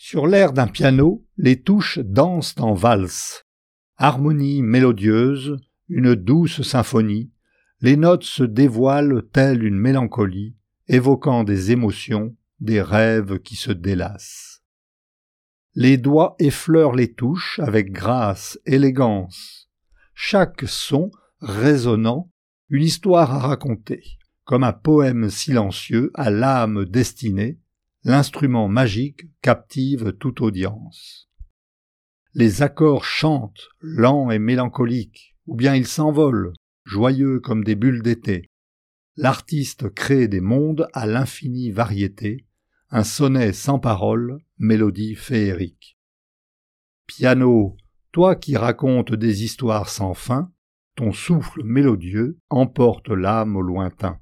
Sur 0.00 0.28
l'air 0.28 0.52
d'un 0.52 0.68
piano, 0.68 1.26
les 1.36 1.60
touches 1.60 1.98
dansent 1.98 2.54
en 2.60 2.72
valse. 2.72 3.44
Harmonie 3.96 4.62
mélodieuse, 4.62 5.56
une 5.88 6.14
douce 6.14 6.62
symphonie, 6.62 7.32
les 7.80 7.96
notes 7.96 8.22
se 8.22 8.44
dévoilent 8.44 9.28
telle 9.32 9.64
une 9.64 9.76
mélancolie, 9.76 10.54
évoquant 10.86 11.42
des 11.42 11.72
émotions, 11.72 12.36
des 12.60 12.80
rêves 12.80 13.40
qui 13.40 13.56
se 13.56 13.72
délassent. 13.72 14.62
Les 15.74 15.96
doigts 15.96 16.36
effleurent 16.38 16.94
les 16.94 17.12
touches 17.12 17.58
avec 17.58 17.90
grâce, 17.90 18.56
élégance. 18.66 19.68
Chaque 20.14 20.62
son, 20.68 21.10
résonnant, 21.40 22.30
une 22.68 22.84
histoire 22.84 23.34
à 23.34 23.40
raconter, 23.40 24.04
comme 24.44 24.62
un 24.62 24.72
poème 24.72 25.28
silencieux 25.28 26.12
à 26.14 26.30
l'âme 26.30 26.84
destinée, 26.84 27.58
l'instrument 28.08 28.68
magique 28.68 29.26
captive 29.42 30.14
toute 30.14 30.40
audience. 30.40 31.28
Les 32.32 32.62
accords 32.62 33.04
chantent, 33.04 33.68
lents 33.80 34.30
et 34.30 34.38
mélancoliques, 34.38 35.36
ou 35.46 35.54
bien 35.54 35.74
ils 35.74 35.86
s'envolent, 35.86 36.54
joyeux 36.84 37.38
comme 37.38 37.62
des 37.62 37.74
bulles 37.74 38.00
d'été. 38.00 38.50
L'artiste 39.16 39.90
crée 39.90 40.26
des 40.26 40.40
mondes 40.40 40.88
à 40.94 41.06
l'infinie 41.06 41.70
variété, 41.70 42.46
un 42.88 43.04
sonnet 43.04 43.52
sans 43.52 43.78
parole, 43.78 44.38
mélodie 44.56 45.14
féerique. 45.14 45.98
Piano, 47.06 47.76
toi 48.10 48.36
qui 48.36 48.56
racontes 48.56 49.12
des 49.12 49.44
histoires 49.44 49.90
sans 49.90 50.14
fin, 50.14 50.50
ton 50.96 51.12
souffle 51.12 51.62
mélodieux 51.62 52.38
emporte 52.48 53.10
l'âme 53.10 53.54
au 53.54 53.60
lointain. 53.60 54.18